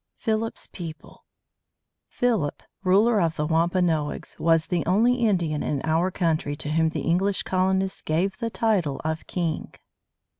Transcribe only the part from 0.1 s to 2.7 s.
PHILIP'S PEOPLE Philip,